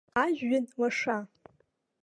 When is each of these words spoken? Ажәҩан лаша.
Ажәҩан 0.23 0.65
лаша. 0.79 1.17